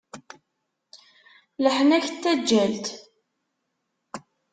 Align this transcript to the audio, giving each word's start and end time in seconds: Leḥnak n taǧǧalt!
Leḥnak 1.63 2.05
n 2.09 2.15
taǧǧalt! 2.23 2.85